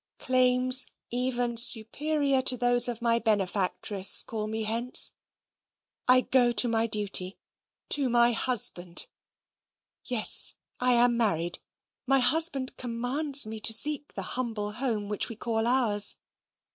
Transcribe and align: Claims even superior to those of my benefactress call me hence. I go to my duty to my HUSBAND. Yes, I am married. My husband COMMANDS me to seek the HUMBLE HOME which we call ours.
Claims 0.17 0.87
even 1.11 1.57
superior 1.57 2.41
to 2.41 2.57
those 2.57 2.87
of 2.87 3.03
my 3.03 3.19
benefactress 3.19 4.23
call 4.23 4.47
me 4.47 4.63
hence. 4.63 5.11
I 6.07 6.21
go 6.21 6.51
to 6.53 6.67
my 6.67 6.87
duty 6.87 7.37
to 7.89 8.09
my 8.09 8.31
HUSBAND. 8.31 9.05
Yes, 10.05 10.55
I 10.79 10.93
am 10.93 11.17
married. 11.17 11.59
My 12.07 12.17
husband 12.17 12.77
COMMANDS 12.77 13.45
me 13.45 13.59
to 13.59 13.73
seek 13.73 14.15
the 14.15 14.23
HUMBLE 14.33 14.71
HOME 14.71 15.07
which 15.07 15.29
we 15.29 15.35
call 15.35 15.67
ours. 15.67 16.15